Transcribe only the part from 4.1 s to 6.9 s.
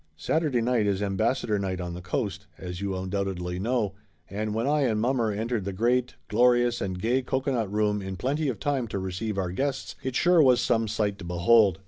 and when I and mommer en tered the great, glorious